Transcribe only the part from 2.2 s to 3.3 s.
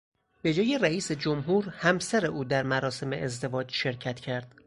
او در مراسم